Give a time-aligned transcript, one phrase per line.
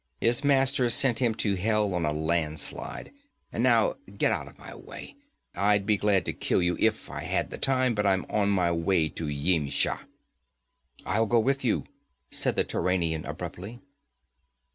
[0.19, 3.11] 'His masters sent him to hell on a landslide.
[3.53, 5.15] And now get out of my way.
[5.53, 8.71] I'd be glad to kill you if I had the time, but I'm on my
[8.71, 9.99] way to Yimsha.'
[11.05, 11.83] 'I'll go with you,'
[12.31, 13.79] said the Turanian abruptly.